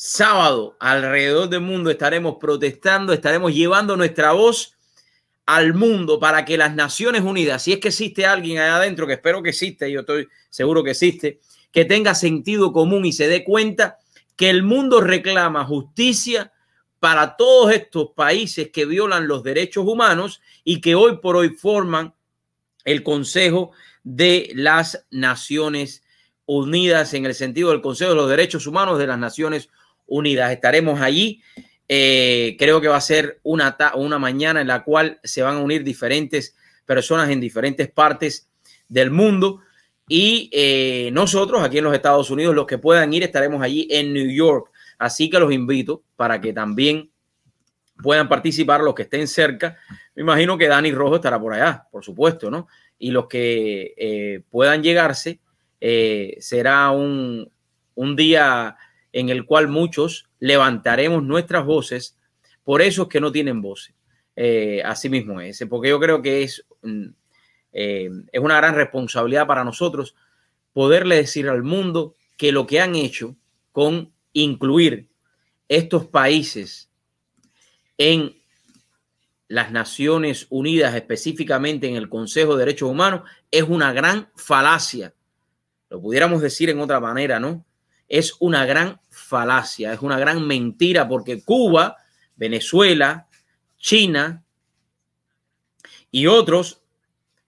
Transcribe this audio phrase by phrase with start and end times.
[0.00, 4.76] sábado alrededor del mundo estaremos protestando, estaremos llevando nuestra voz
[5.44, 9.14] al mundo para que las Naciones Unidas, si es que existe alguien allá adentro, que
[9.14, 11.40] espero que existe, yo estoy seguro que existe,
[11.72, 13.98] que tenga sentido común y se dé cuenta
[14.36, 16.52] que el mundo reclama justicia
[17.00, 22.14] para todos estos países que violan los derechos humanos y que hoy por hoy forman
[22.84, 23.72] el Consejo
[24.04, 26.04] de las Naciones
[26.46, 29.70] Unidas en el sentido del Consejo de los Derechos Humanos de las Naciones
[30.08, 30.50] Unidas.
[30.50, 31.42] Estaremos allí.
[31.90, 35.60] Eh, creo que va a ser una, una mañana en la cual se van a
[35.60, 36.54] unir diferentes
[36.84, 38.48] personas en diferentes partes
[38.88, 39.60] del mundo.
[40.06, 44.12] Y eh, nosotros aquí en los Estados Unidos, los que puedan ir, estaremos allí en
[44.12, 44.70] New York.
[44.98, 47.10] Así que los invito para que también
[48.02, 49.78] puedan participar los que estén cerca.
[50.14, 52.68] Me imagino que Dani Rojo estará por allá, por supuesto, ¿no?
[52.98, 55.40] Y los que eh, puedan llegarse,
[56.40, 57.50] será un,
[58.16, 58.76] día
[59.12, 62.16] en el cual muchos levantaremos nuestras voces
[62.64, 63.94] por esos que no tienen voces.
[64.36, 67.06] Eh, así mismo es, porque yo creo que es, mm,
[67.72, 70.14] eh, es una gran responsabilidad para nosotros
[70.72, 73.36] poderle decir al mundo que lo que han hecho
[73.72, 75.08] con incluir
[75.68, 76.88] estos países
[77.96, 78.36] en
[79.48, 85.14] las Naciones Unidas, específicamente en el Consejo de Derechos Humanos, es una gran falacia
[85.90, 87.64] lo pudiéramos decir en otra manera, ¿no?
[88.08, 91.96] Es una gran falacia, es una gran mentira porque Cuba,
[92.36, 93.28] Venezuela,
[93.78, 94.44] China
[96.10, 96.82] y otros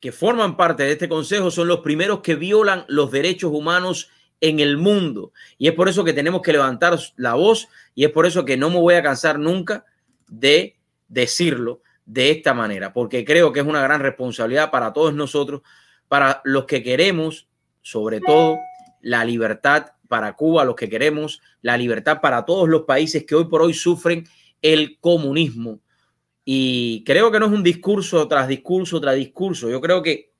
[0.00, 4.60] que forman parte de este consejo son los primeros que violan los derechos humanos en
[4.60, 5.32] el mundo.
[5.58, 8.56] Y es por eso que tenemos que levantar la voz y es por eso que
[8.56, 9.84] no me voy a cansar nunca
[10.28, 10.76] de
[11.08, 15.62] decirlo de esta manera, porque creo que es una gran responsabilidad para todos nosotros,
[16.06, 17.48] para los que queremos
[17.82, 18.58] sobre todo
[19.00, 23.46] la libertad para Cuba, los que queremos, la libertad para todos los países que hoy
[23.46, 24.26] por hoy sufren
[24.62, 25.80] el comunismo.
[26.44, 29.68] Y creo que no es un discurso tras discurso tras discurso.
[29.68, 30.30] Yo creo que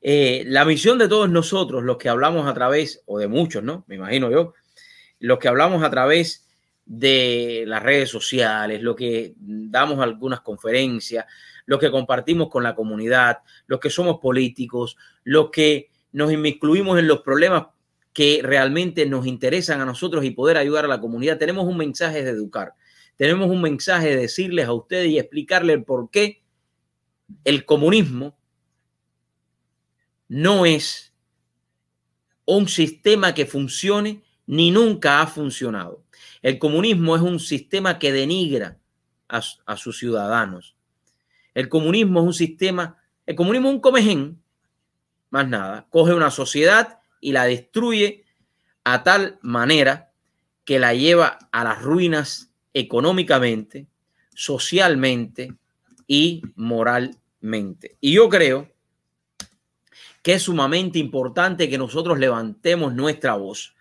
[0.00, 3.84] eh, la misión de todos nosotros, los que hablamos a través, o de muchos, ¿no?
[3.86, 4.54] Me imagino yo,
[5.18, 6.46] los que hablamos a través
[6.86, 11.26] de las redes sociales, los que damos algunas conferencias,
[11.66, 17.06] los que compartimos con la comunidad, los que somos políticos, los que nos inmiscuimos en
[17.06, 17.66] los problemas
[18.12, 21.38] que realmente nos interesan a nosotros y poder ayudar a la comunidad.
[21.38, 22.74] Tenemos un mensaje de educar,
[23.16, 26.42] tenemos un mensaje de decirles a ustedes y explicarles por qué
[27.44, 28.36] el comunismo
[30.28, 31.12] no es
[32.44, 36.04] un sistema que funcione ni nunca ha funcionado.
[36.42, 38.78] El comunismo es un sistema que denigra
[39.28, 40.76] a, a sus ciudadanos.
[41.54, 44.42] El comunismo es un sistema, el comunismo es un comején
[45.30, 45.86] más nada.
[45.90, 48.24] Coge una sociedad y la destruye
[48.84, 50.12] a tal manera
[50.64, 53.86] que la lleva a las ruinas económicamente,
[54.34, 55.54] socialmente
[56.06, 57.96] y moralmente.
[58.00, 58.70] Y yo creo
[60.22, 63.74] que es sumamente importante que nosotros levantemos nuestra voz.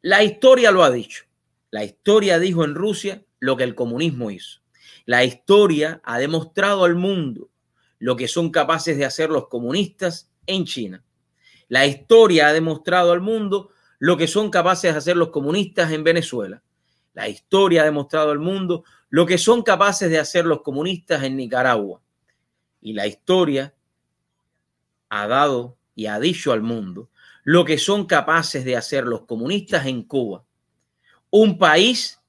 [0.00, 1.24] La historia lo ha dicho.
[1.70, 4.60] La historia dijo en Rusia lo que el comunismo hizo.
[5.06, 7.50] La historia ha demostrado al mundo
[7.98, 11.04] lo que son capaces de hacer los comunistas en China.
[11.72, 16.04] La historia ha demostrado al mundo lo que son capaces de hacer los comunistas en
[16.04, 16.62] Venezuela.
[17.14, 21.34] La historia ha demostrado al mundo lo que son capaces de hacer los comunistas en
[21.34, 22.02] Nicaragua.
[22.82, 23.74] Y la historia
[25.08, 27.08] ha dado y ha dicho al mundo
[27.42, 30.44] lo que son capaces de hacer los comunistas en Cuba.
[31.30, 32.20] Un país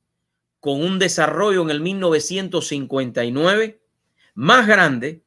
[0.61, 3.81] con un desarrollo en el 1959
[4.35, 5.21] más grande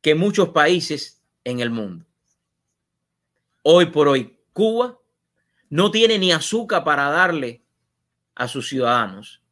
[0.00, 2.06] que muchos países en el mundo.
[3.62, 4.98] Hoy por hoy, Cuba
[5.68, 7.62] no tiene ni azúcar para darle
[8.34, 9.42] a sus ciudadanos,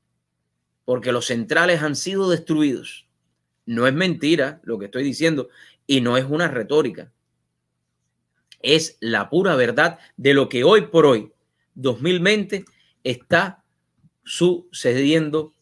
[0.84, 3.06] porque los centrales han sido destruidos.
[3.66, 5.50] No es mentira lo que estoy diciendo
[5.86, 7.12] y no es una retórica.
[8.60, 11.32] Es la pura verdad de lo que hoy por hoy,
[11.74, 12.64] 2020,
[13.04, 13.62] está
[14.24, 15.52] sucediendo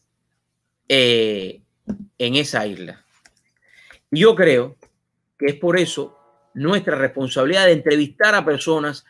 [0.88, 1.62] eh,
[2.18, 3.04] en esa isla.
[4.10, 4.76] Yo creo
[5.36, 6.15] que es por eso
[6.56, 9.04] nuestra responsabilidad de entrevistar a personas,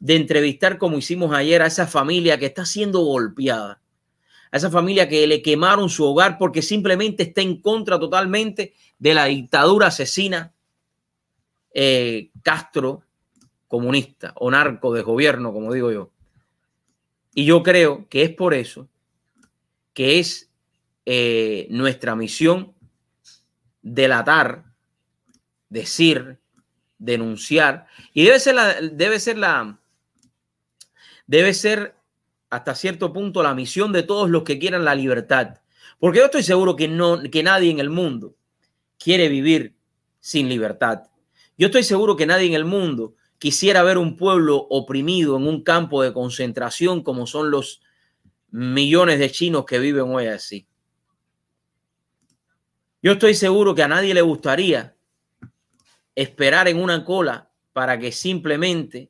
[0.00, 3.80] de entrevistar como hicimos ayer a esa familia que está siendo golpeada,
[4.50, 9.14] a esa familia que le quemaron su hogar porque simplemente está en contra totalmente de
[9.14, 10.52] la dictadura asesina
[11.72, 13.04] eh, Castro
[13.68, 16.10] comunista o narco de gobierno, como digo yo.
[17.32, 18.88] Y yo creo que es por eso
[19.94, 20.50] que es
[21.06, 22.72] eh, nuestra misión
[23.82, 24.64] delatar,
[25.68, 26.40] decir,
[26.98, 29.78] denunciar y debe ser la, debe ser la,
[31.26, 31.94] debe ser
[32.50, 35.60] hasta cierto punto la misión de todos los que quieran la libertad.
[35.98, 38.36] Porque yo estoy seguro que, no, que nadie en el mundo
[38.98, 39.76] quiere vivir
[40.20, 41.02] sin libertad.
[41.56, 45.62] Yo estoy seguro que nadie en el mundo quisiera ver un pueblo oprimido en un
[45.62, 47.82] campo de concentración como son los
[48.50, 50.66] millones de chinos que viven hoy así.
[53.02, 54.96] Yo estoy seguro que a nadie le gustaría
[56.18, 59.08] esperar en una cola para que simplemente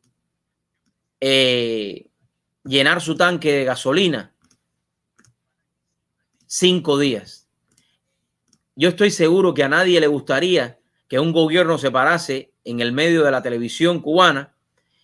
[1.21, 2.11] eh,
[2.65, 4.35] llenar su tanque de gasolina
[6.47, 7.49] cinco días.
[8.77, 12.93] Yo estoy seguro que a nadie le gustaría que un gobierno se parase en el
[12.93, 14.55] medio de la televisión cubana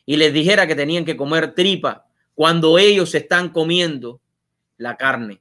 [0.04, 4.20] y les dijera que tenían que comer tripa cuando ellos están comiendo
[4.76, 5.40] la carne.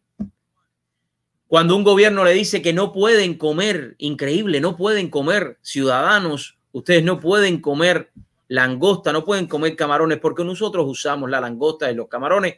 [1.54, 7.04] Cuando un gobierno le dice que no pueden comer, increíble, no pueden comer ciudadanos, ustedes
[7.04, 8.10] no pueden comer
[8.48, 12.58] langosta, no pueden comer camarones, porque nosotros usamos la langosta y los camarones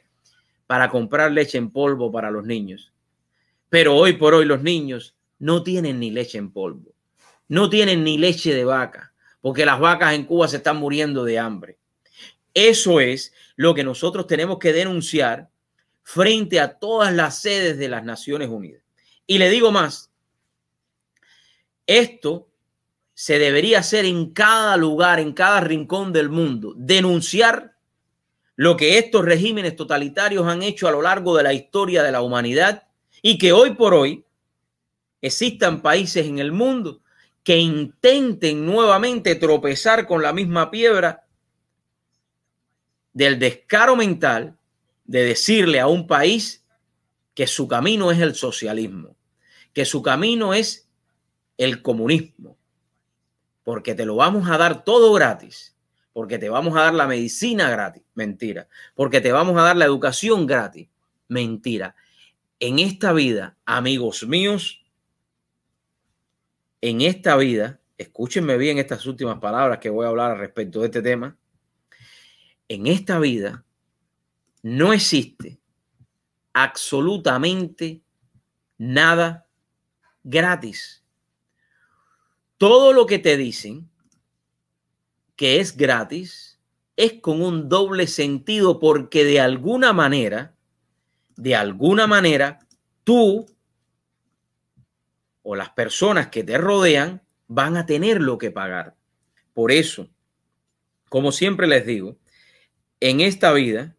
[0.65, 2.94] para comprar leche en polvo para los niños.
[3.68, 6.94] Pero hoy por hoy los niños no tienen ni leche en polvo,
[7.50, 9.12] no tienen ni leche de vaca,
[9.42, 11.77] porque las vacas en Cuba se están muriendo de hambre.
[12.53, 15.50] Eso es lo que nosotros tenemos que denunciar
[16.01, 18.84] frente a todas las sedes de las Naciones Unidas.
[19.27, 20.12] Y le digo más,
[21.88, 22.48] esto
[23.13, 27.75] se debería hacer en cada lugar, en cada rincón del mundo, denunciar
[28.56, 32.22] lo que estos regímenes totalitarios han hecho a lo largo de la historia de la
[32.22, 32.88] humanidad
[33.22, 34.25] y que hoy por hoy
[35.22, 37.01] existan países en el mundo
[37.44, 41.25] que intenten nuevamente tropezar con la misma piedra
[43.13, 44.57] del descaro mental
[45.06, 46.64] de decirle a un país
[47.35, 49.15] que su camino es el socialismo,
[49.73, 50.89] que su camino es
[51.57, 52.57] el comunismo,
[53.63, 55.75] porque te lo vamos a dar todo gratis,
[56.13, 59.85] porque te vamos a dar la medicina gratis, mentira, porque te vamos a dar la
[59.85, 60.87] educación gratis,
[61.27, 61.95] mentira.
[62.59, 64.85] En esta vida, amigos míos,
[66.79, 71.01] en esta vida, escúchenme bien estas últimas palabras que voy a hablar respecto de este
[71.01, 71.35] tema,
[72.69, 73.65] en esta vida
[74.63, 75.59] no existe
[76.56, 78.02] absolutamente
[78.78, 79.46] nada
[80.24, 81.04] gratis.
[82.57, 83.90] Todo lo que te dicen
[85.36, 86.57] que es gratis
[86.96, 90.56] es con un doble sentido porque de alguna manera,
[91.36, 92.60] de alguna manera,
[93.04, 93.46] tú
[95.44, 98.96] o las personas que te rodean van a tener lo que pagar.
[99.54, 100.07] Por eso,
[101.10, 102.18] como siempre les digo,
[103.02, 103.98] en esta vida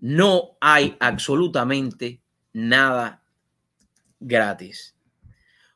[0.00, 2.20] no hay absolutamente
[2.52, 3.22] nada
[4.18, 4.94] gratis.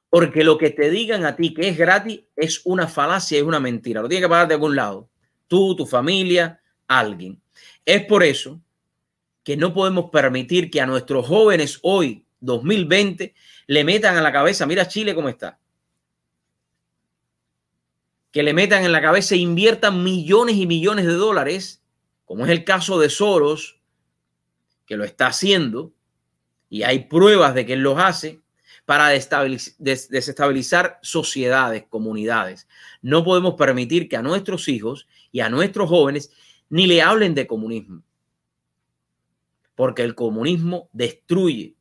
[0.09, 3.61] Porque lo que te digan a ti que es gratis es una falacia, es una
[3.61, 4.01] mentira.
[4.01, 5.09] Lo tienes que pagar de algún lado.
[5.49, 7.41] Tú, tu familia, alguien.
[7.85, 8.61] Es por eso
[9.43, 13.35] que no podemos permitir que a nuestros jóvenes hoy, 2020,
[13.67, 15.59] le metan a la cabeza, mira Chile cómo está.
[18.33, 21.83] Que le metan en la cabeza e inviertan millones y millones de dólares,
[22.25, 23.81] como es el caso de Soros,
[24.87, 25.93] que lo está haciendo,
[26.69, 28.41] y hay pruebas de que él los hace,
[28.85, 32.69] para desestabilizar sociedades, comunidades.
[33.01, 36.31] No podemos permitir que a nuestros hijos y a nuestros jóvenes
[36.69, 38.03] ni le hablen de comunismo,
[39.75, 41.75] porque el comunismo destruye.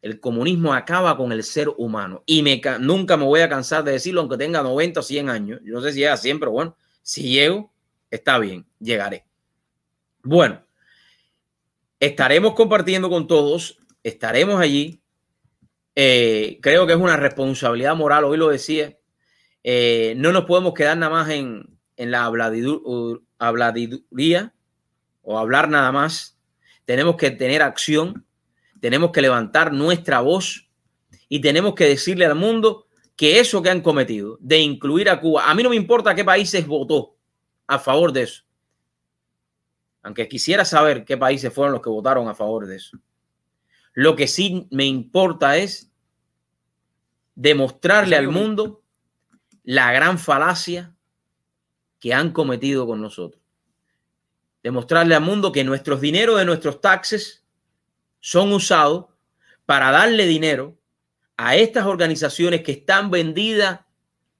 [0.00, 2.24] El comunismo acaba con el ser humano.
[2.26, 5.60] Y me, nunca me voy a cansar de decirlo, aunque tenga 90 o 100 años.
[5.62, 7.72] Yo no sé si llega a 100, pero bueno, si llego,
[8.10, 9.24] está bien, llegaré.
[10.24, 10.60] Bueno,
[12.02, 15.02] estaremos compartiendo con todos, estaremos allí
[15.94, 18.96] eh, creo que es una responsabilidad moral, hoy lo decía,
[19.62, 22.24] eh, no nos podemos quedar nada más en, en la
[23.38, 24.54] habladiduría
[25.22, 26.38] o hablar nada más.
[26.84, 28.26] Tenemos que tener acción,
[28.80, 30.68] tenemos que levantar nuestra voz
[31.28, 35.48] y tenemos que decirle al mundo que eso que han cometido de incluir a Cuba,
[35.48, 37.16] a mí no me importa qué países votó
[37.66, 38.42] a favor de eso.
[40.02, 42.98] Aunque quisiera saber qué países fueron los que votaron a favor de eso.
[43.92, 45.90] Lo que sí me importa es
[47.34, 48.82] demostrarle al mundo
[49.64, 50.94] la gran falacia
[52.00, 53.40] que han cometido con nosotros.
[54.62, 57.44] Demostrarle al mundo que nuestros dineros de nuestros taxes
[58.20, 59.06] son usados
[59.66, 60.78] para darle dinero
[61.36, 63.80] a estas organizaciones que están vendidas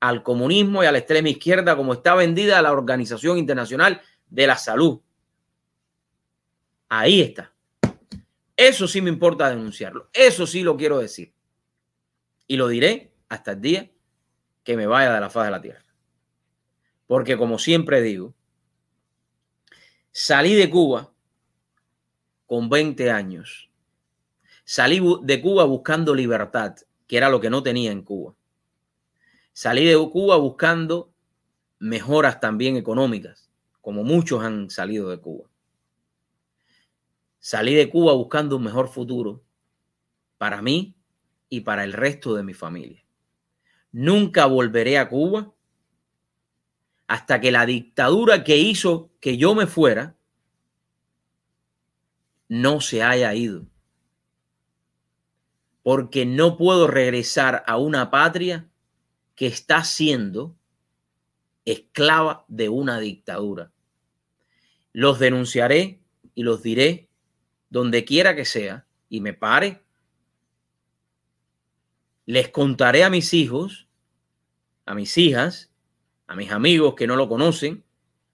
[0.00, 4.57] al comunismo y a la extrema izquierda como está vendida la Organización Internacional de la
[4.57, 5.00] Salud.
[6.95, 7.51] Ahí está.
[8.55, 10.11] Eso sí me importa denunciarlo.
[10.13, 11.33] Eso sí lo quiero decir.
[12.47, 13.91] Y lo diré hasta el día
[14.63, 15.87] que me vaya de la faz de la tierra.
[17.07, 18.35] Porque como siempre digo,
[20.11, 21.11] salí de Cuba
[22.45, 23.71] con 20 años.
[24.63, 28.35] Salí de Cuba buscando libertad, que era lo que no tenía en Cuba.
[29.55, 31.11] Salí de Cuba buscando
[31.79, 33.49] mejoras también económicas,
[33.81, 35.52] como muchos han salido de Cuba.
[37.45, 39.43] Salí de Cuba buscando un mejor futuro
[40.39, 40.95] para mí
[41.49, 43.05] y para el resto de mi familia.
[43.91, 45.53] Nunca volveré a Cuba
[47.09, 50.15] hasta que la dictadura que hizo que yo me fuera
[52.47, 53.67] no se haya ido.
[55.83, 58.71] Porque no puedo regresar a una patria
[59.35, 60.55] que está siendo
[61.65, 63.73] esclava de una dictadura.
[64.93, 65.99] Los denunciaré
[66.37, 67.09] y los diré
[67.73, 69.81] donde quiera que sea y me pare.
[72.26, 73.88] Les contaré a mis hijos,
[74.85, 75.73] a mis hijas,
[76.26, 77.83] a mis amigos que no lo conocen,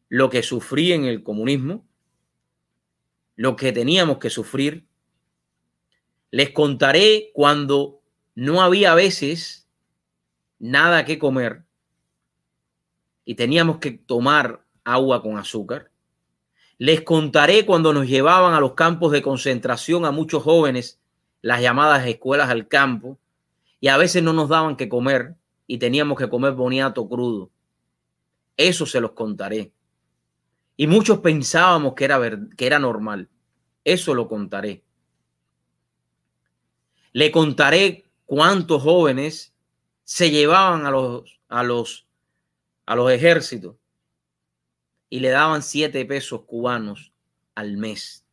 [0.08, 1.86] lo que sufrí en el comunismo,
[3.36, 4.88] lo que teníamos que sufrir.
[6.32, 8.02] Les contaré cuando
[8.34, 9.68] no había a veces
[10.58, 11.62] nada que comer
[13.24, 15.92] y teníamos que tomar agua con azúcar.
[16.78, 21.00] Les contaré cuando nos llevaban a los campos de concentración a muchos jóvenes,
[21.42, 23.18] las llamadas escuelas al campo,
[23.80, 25.34] y a veces no nos daban que comer
[25.66, 27.50] y teníamos que comer boniato crudo.
[28.56, 29.72] Eso se los contaré.
[30.76, 32.20] Y muchos pensábamos que era,
[32.56, 33.28] que era normal.
[33.84, 34.84] Eso lo contaré.
[37.12, 39.52] Le contaré cuántos jóvenes
[40.04, 42.06] se llevaban a los, a los,
[42.86, 43.74] a los ejércitos
[45.10, 47.12] y le daban siete pesos cubanos
[47.54, 48.24] al mes.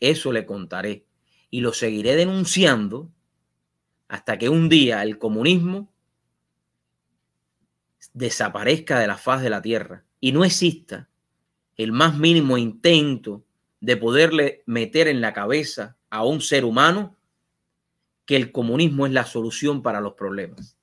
[0.00, 1.06] Eso le contaré
[1.50, 3.10] y lo seguiré denunciando
[4.08, 5.92] hasta que un día el comunismo
[8.12, 11.08] desaparezca de la faz de la tierra y no exista
[11.76, 13.44] el más mínimo intento
[13.80, 17.16] de poderle meter en la cabeza a un ser humano
[18.24, 20.76] que el comunismo es la solución para los problemas,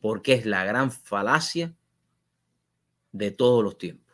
[0.00, 1.74] porque es la gran falacia
[3.12, 4.05] de todos los tiempos.